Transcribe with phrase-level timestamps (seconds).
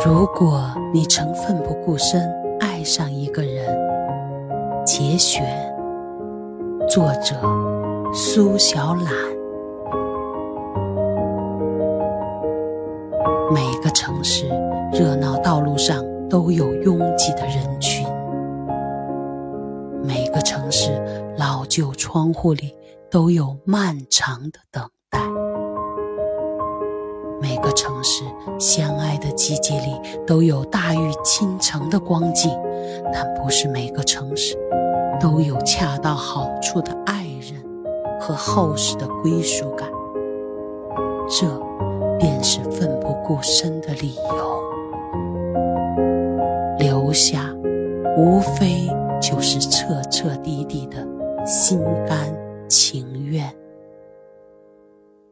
[0.00, 3.66] 如果你曾奋不顾身爱上一个人，
[4.86, 5.44] 节选，
[6.88, 7.36] 作者
[8.12, 9.12] 苏小懒。
[13.52, 14.48] 每个城市
[14.92, 18.06] 热闹道路上都有拥挤的人群，
[20.02, 20.90] 每个城市
[21.36, 22.74] 老旧窗户里
[23.10, 25.20] 都有漫长的等待。
[27.52, 28.24] 每个城市
[28.58, 32.50] 相爱的季节里都有大雨倾城的光景，
[33.12, 34.56] 但不是每个城市
[35.20, 37.62] 都有恰到好处的爱人
[38.18, 39.86] 和厚实的归属感。
[41.28, 41.46] 这
[42.18, 44.62] 便是奋不顾身的理由。
[46.78, 47.54] 留下，
[48.16, 48.88] 无非
[49.20, 51.06] 就是彻彻底底的
[51.44, 52.31] 心甘。